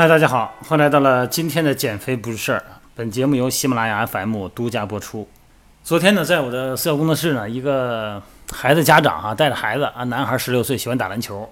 [0.00, 2.64] 嗨，大家好，欢迎来到了今天的减肥不是事儿。
[2.94, 5.28] 本节目由喜马拉雅 FM 独家播出。
[5.84, 11.46] 昨天呢，在我的私教工作室呢，一个孩子家长啊，带着孩子啊，男孩十六岁，喜欢打篮球，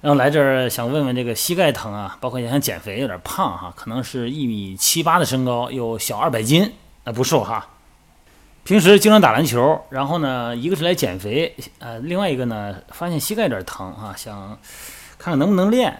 [0.00, 6.72] 然后来这儿想问问这个膝盖疼啊，包括也想减肥，有点胖哈，可能是一米七八的身高，又小二百斤，
[7.04, 7.64] 啊不瘦哈。
[8.64, 14.58] 平时经常打篮球，然后呢，一个是来减肥，呃，另外一个呢，发现膝盖有点疼啊，想
[15.16, 15.96] 看看能不能练。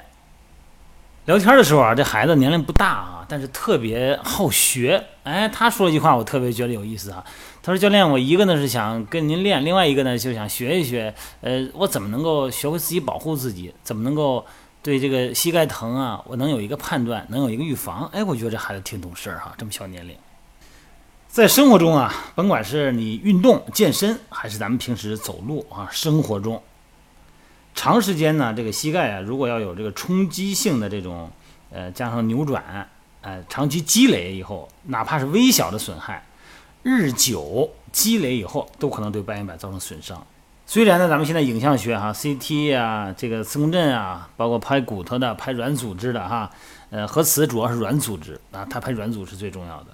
[1.26, 5.02] 聊天的时候啊，这孩子年龄不大啊，但是特别好学。
[5.22, 7.24] 哎，他说一句话，我特别觉得有意思啊。
[7.62, 13.72] 他说：“教练，我一个呢是想跟您练，另外一个呢就想学一学，呃，我怎么能够学会自己保护自己？
[13.82, 14.44] 怎么能够
[14.82, 20.14] 对这个膝盖疼啊，我能有一个判断，能有一个预防？”哎，我觉得这孩子挺懂事儿哈，这么小年龄。
[21.26, 26.62] 在生活中啊，甭管是你运动健身，还是咱们平时走路啊，生活中。
[27.74, 31.30] 长时间呢，这个膝盖啊，如果要有这个冲击性的这种，
[31.70, 32.88] 呃，加上扭转，
[33.20, 36.24] 呃，长期积累以后，哪怕是微小的损害，
[36.82, 40.24] 日久积累以后，都可能对半月板造成损伤。
[40.66, 46.50] 虽然呢，咱们现在影像学哈，CT 啊，这个磁共振啊，包括拍骨头的、拍软组织的哈，
[46.90, 49.88] 呃，核磁主要是软组织啊，它拍软组织最重要的，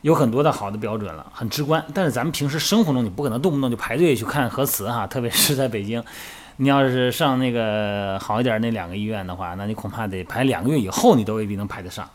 [0.00, 1.84] 有很多的好的标准了，很直观。
[1.92, 6.02] 但是咱们平时生活中，你不可能动不动就排队去看核磁哈，特别是在北京。
[6.58, 12.08] 你要是上那个好一点那两个医院的话，那你恐怕得排两个月以后，你都未必能排得上。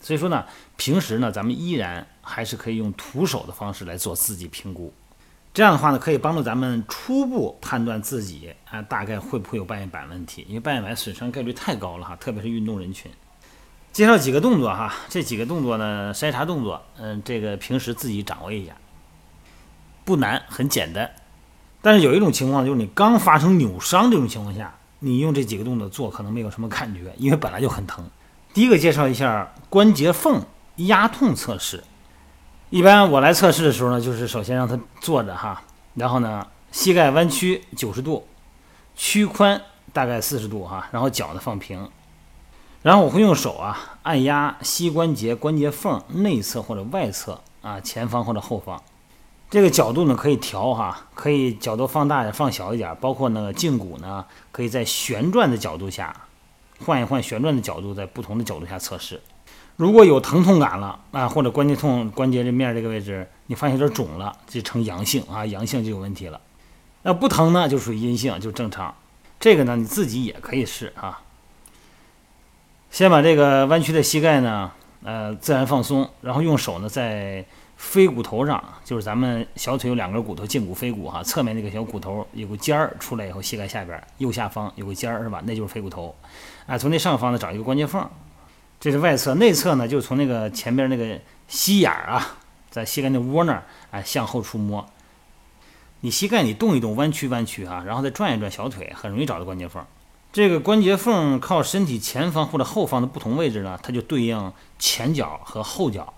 [0.00, 0.44] 所以说呢，
[0.76, 4.92] 平时呢，咱们依然还是可以用徒手的方式来做自己评估。
[5.54, 10.44] 这样的话呢，可以帮助咱们初步判断自己啊，大概会不会有半月板问题。
[10.46, 13.10] 因为半月板损伤概率太高了哈，特别是运动人群。
[13.90, 18.76] 介绍几个动作哈，这几个动作呢，筛查动作，嗯，这个平时自己掌握一下，
[20.04, 21.10] 不难，很简单。
[21.82, 28.04] 但是有一种情况，就是你刚发生扭伤这种情况下，你用这几个动作做可能没有什么感觉，因为本来就很疼。
[28.52, 30.42] 第一个介绍一下关节缝
[30.76, 31.84] 压痛测试。
[32.70, 35.62] 一般我来测试的时候呢，就是首先让他坐着哈，
[35.94, 38.26] 然后呢膝盖弯曲九十度，
[38.96, 39.60] 屈髋
[39.92, 41.88] 大概四十度哈，然后脚呢放平，
[42.82, 48.82] 然后我会用手啊按压膝关节关节缝内侧或者外侧啊前方或者后方。
[49.48, 56.14] 这个角度呢可以调哈，可以角度放大点、放小一点，包括那个胫骨呢，可以在旋转的角度下
[56.84, 59.20] 换一换旋转的角度，在不同的角度下测试。
[59.76, 66.40] 如果有疼痛感了啊，或者关节痛、关节这面这个位置你发现有点肿了，就呈阳性啊，阳性就有问题了。
[67.02, 68.92] 那不疼呢，就属于阴性，就正常。
[69.38, 71.20] 这个呢你自己也可以试啊。
[72.90, 74.72] 先把这个弯曲的膝盖呢，
[75.04, 77.46] 呃，自然放松，然后用手呢在。
[77.76, 85.42] 飞骨头上就是咱们小腿有两根骨头，胫骨、腓骨哈，侧面那个小骨头有个尖儿出来以后，膝盖下边右下方有个尖儿是吧？
[85.44, 86.14] 那就是飞骨头。
[86.66, 88.08] 啊，从那上方呢找一个关节缝，
[88.80, 92.38] 这是外侧，内侧呢就从那个前边那个膝眼儿啊，
[92.70, 94.84] 在膝盖那窝那儿，哎，向后触摸。
[96.00, 99.84] 你膝盖你动一动，弯曲弯曲哈，然后再转一转小腿，很容易找到关节缝。
[100.32, 106.14] 这个关节缝靠身体前方或者后方的不同位置呢，它就对应前脚和后脚。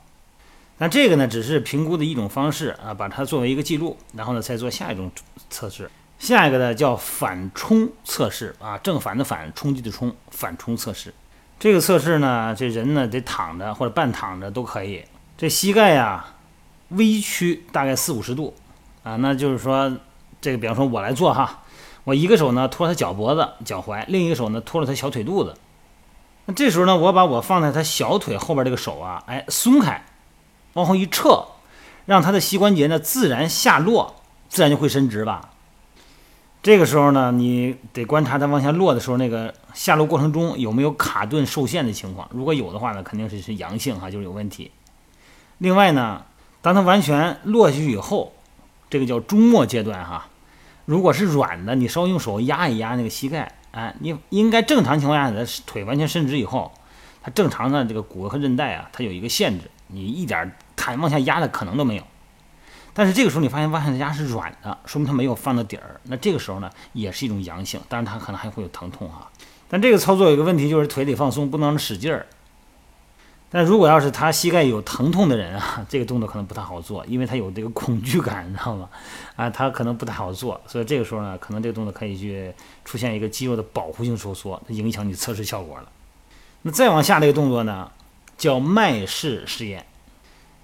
[0.80, 5.10] 那这个呢，只是评估的一种方式啊，把它作为一个记录，然后呢，再做下一种
[5.50, 5.90] 测试。
[6.20, 11.12] 下一个呢，叫反冲测试啊，正反的反，冲击的冲，反冲测试。
[11.58, 15.04] 这个测试呢，这人呢得躺着或者半躺着都可以。
[15.36, 16.24] 这膝盖呀，
[16.90, 18.54] 微曲大概四五十度
[19.02, 19.92] 啊，那就是说，
[20.40, 21.62] 这个比方说我来做哈，
[22.04, 25.56] 我一个手呢托他脚脖子、脚踝，另一个手呢托着他小腿肚子。
[26.46, 30.04] 那这时候呢，我把我放在他小腿后边这个手啊，哎，松开。
[30.74, 31.44] 往后一撤，
[32.06, 34.16] 让他的膝关节呢自然下落，
[34.48, 35.50] 自然就会伸直吧。
[36.60, 42.28] 这个时候呢，你得观察它往下落的时候，那个下落过程中有没有卡顿受限的情况。
[42.32, 44.72] 如果有的话呢，肯定是是阳性哈，就是有问题。
[45.58, 46.24] 另外呢，
[46.60, 48.32] 当它完全落下去以后，
[48.90, 50.26] 这个叫终末阶段哈。
[50.84, 56.72] 如果是软的，你稍微用手压一压那个膝盖，哎，你应该正常情况下，你的腿完全伸直以后，
[57.22, 59.70] 它正常的这个骨骼和韧带啊，它有一个限制。
[59.86, 60.52] 你一点
[60.96, 62.02] 往下压的可能都没有，
[62.94, 66.00] 但是这个时候你发现往下压是软的，说明它没有放到底儿。
[66.04, 69.28] 那这个时候呢，也是一种阳性，当然它可能还会有疼痛啊。
[69.68, 72.26] 但这个操作有一个问题，就是腿得放松，不能使劲儿。
[73.50, 78.88] 但如果要是他膝盖有疼痛的人啊，这个动作可能不太好做，因为他有这个恐惧感，你知道吗？
[79.36, 80.60] 啊，他可能不太好做。
[80.66, 82.52] 所以这个时候呢，可能这个动作可以去
[82.84, 85.88] 出现一个肌肉的保护性收缩，影响你测试效果了。
[86.62, 87.90] 那再往下这个动作呢？
[88.36, 89.84] 叫麦式试验，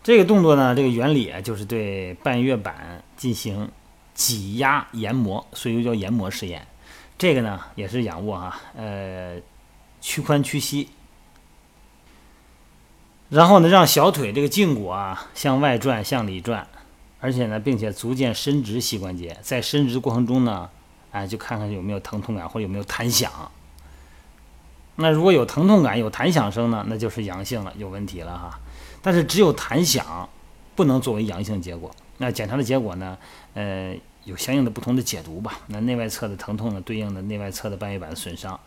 [0.04, 3.70] 这个动作呢，这个原理啊，就是对半月板进行
[4.12, 6.66] 挤压研磨，所以又叫研磨试验。
[7.16, 9.40] 这个呢，也是仰卧啊，呃，
[10.02, 10.90] 屈髋屈膝，
[13.30, 16.68] 然后呢，让小腿这个胫骨啊向外转、向里转，
[17.20, 19.34] 而且呢，并且逐渐伸直膝关节。
[19.40, 20.68] 在伸直过程中呢，
[21.12, 23.32] 哎，就看看有没有疼痛感或者有没有弹响。
[24.96, 28.60] 那如果有疼痛感、有弹响声呢，那就是阳性了，有问题了哈。
[29.02, 30.28] 但是只有弹响，
[30.74, 31.90] 不能作为阳性结果。
[32.18, 33.18] 那检查的结果呢，
[33.54, 33.94] 呃，
[34.24, 35.60] 有相应的不同的解读吧。
[35.66, 38.58] 那内外侧的疼痛呢，对应的内外侧的半月板的损伤。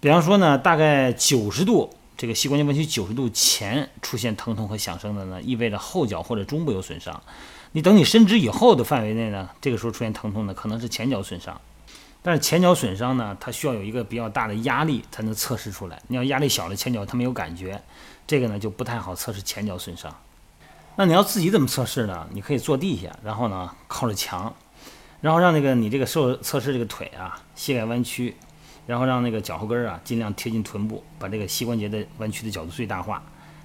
[0.00, 7.22] 比方说呢，大概九十度，这个膝关节弯曲九十度前出现疼痛和响声的呢，意味着后脚或者中部有损伤。
[7.72, 11.60] 你等你伸直以后的范围内呢，这个时候出现疼痛呢，可能是前脚损伤。
[12.22, 16.00] 但是前脚损伤呢，它需要有一个比较大的压力才能测试出来。
[16.08, 17.80] 你要压力小的前脚它没有感觉，
[18.26, 20.14] 这个呢就不太好测试前脚损伤。
[20.96, 22.28] 那你要自己怎么测试呢？
[22.32, 24.54] 你可以坐地下，然后呢靠着墙，
[25.22, 28.36] 然后让那个你这个受测试这个腿啊，膝盖弯曲，
[28.86, 33.22] 然后让那个脚后跟啊尽量贴近臀部，把这个膝关节的弯曲的角度最大化，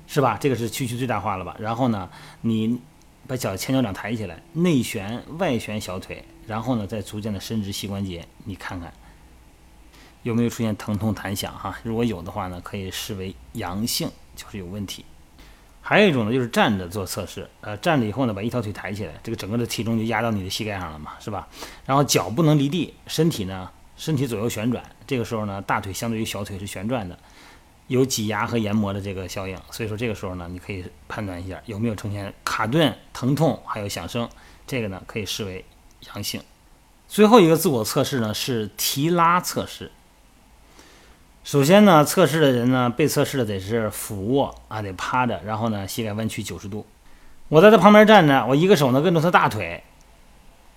[0.08, 0.38] 是吧？
[0.40, 1.56] 这个是屈曲最大化了吧？
[1.60, 2.10] 然后呢，
[2.42, 2.80] 你
[3.28, 6.24] 把脚前脚掌抬起来，内旋外旋小腿。
[6.48, 8.94] 然后呢，再逐渐的伸直膝关节，你看看
[10.22, 11.76] 有没有出现疼痛弹响哈？
[11.82, 15.04] 如果有的话呢，可以视为阳性，就是有问题。
[15.82, 21.48] 还有一种呢，就是站着做测试，呃，站着以后呢，把一条腿抬起来，这个整个的体重就压到你的膝盖上了嘛，是吧？
[21.86, 27.18] 然后脚不能离地，身体呢，身体左右旋转，这个时候呢，大腿相对于小腿是旋转的，
[27.88, 34.30] 有挤压和研磨的这个效应，所以说这个时候呢，你可以判断一下有没有呈现卡顿、疼痛还有响声，
[34.66, 35.64] 这个呢，可以视为。
[36.14, 36.40] 阳性，
[37.08, 39.92] 最后一个自我测试呢是提拉测试。
[41.44, 46.86] 首先呢，测试的人呢，被测试的得是俯卧啊，得趴着，然后呢，膝盖弯曲九十度。
[47.48, 49.84] 我在他旁边站着，我一个手呢跟着他大腿，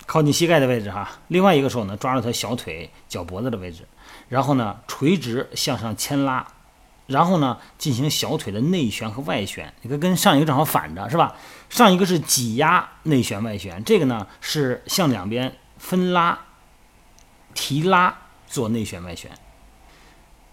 [0.07, 3.87] 靠近膝盖的位置哈，另外一个手呢抓住他小腿脚脖子的位置，
[4.31, 6.47] 然后呢垂直向上牵拉。
[7.09, 11.35] 然后呢，进行小腿的内旋和外旋，你看跟上一个正好反着，是吧？
[11.71, 16.39] 上一个是挤压内旋外旋，这个呢是向两边分拉、
[17.55, 18.15] 提拉
[18.47, 19.31] 做内旋外旋。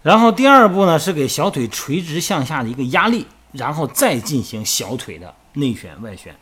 [0.02, 6.34] 然后第二步呢是给小腿垂直向下的一个压力，然后再进行小腿的内旋外旋。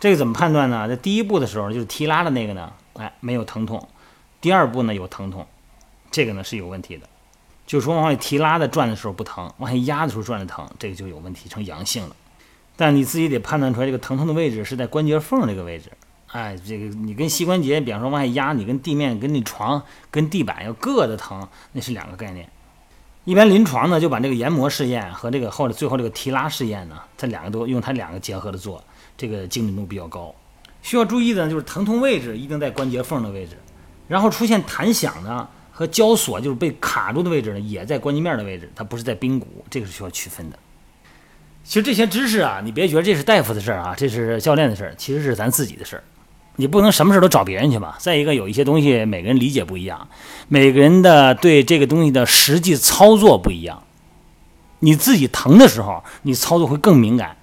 [0.00, 0.88] 这个怎么判断呢？
[0.88, 3.78] 在第一步的时候就是提拉的那个呢，哎，没有疼痛；
[4.40, 5.46] 第二步呢有疼痛，
[6.10, 7.08] 这个呢是有问题的。
[7.68, 12.16] 就是说，往外提拉的转的时候不疼，往下压的时候转的疼，这个就有问题，成阳性了。
[12.76, 15.92] 但你自己得判断出来，这个疼痛的位置是在关节缝这个位置。
[16.28, 22.48] 哎，这个你跟膝关节，比方说往下压，你跟地面、跟那床、跟地板要硌的疼，那是两个概念。
[23.24, 28.82] 一般临床呢，就把这个研磨试验和这个后来最后这个提拉试验呢，它两个都用它两个结合的做，
[29.18, 30.34] 这个精准度比较高。
[30.80, 33.58] 需要注意的呢，就是疼痛位置一定在关节缝的位置，
[34.08, 35.46] 然后出现弹响呢。
[35.78, 40.58] 和胶锁就是被卡住的位置呢，也在关节面的位置，它不是在髌骨，这个是需要区分的。
[41.62, 46.02] 其实这些知识啊，你别觉得这是大夫的事儿啊，这是教练的事儿，其实是咱自己的事儿。
[46.56, 47.96] 你不能什么事儿都找别人去吧。
[48.00, 50.08] 再一个，有一些东西每个人理解不一样，
[50.48, 53.84] 每个人的对这个东西的实际操作不一样。
[54.80, 57.36] 你自己疼的时候，你操作会更敏感。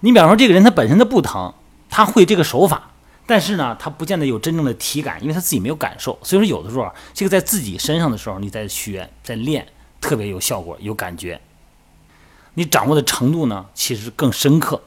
[0.00, 1.54] 你比方说，这个人他本身他不疼，
[1.88, 2.90] 他会这个手法。
[3.26, 6.16] 但是呢，他不见得有真正的体感，因为他自己没有感受。
[6.22, 9.66] 所以说，有的时候这个在自己身上的时候，你在学、在练，
[10.00, 11.40] 特别有效果、有感觉。
[12.54, 14.80] 你掌握的程度呢，其实更深刻。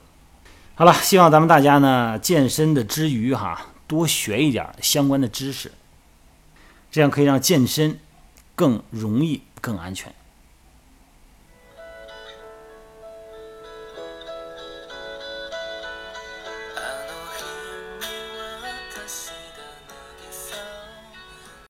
[0.75, 5.71] 好了，希望咱们大家呢，健身的之余哈，多学一点相关的知识，
[6.89, 7.99] 这样可以让健身
[8.55, 10.13] 更容易、更安全。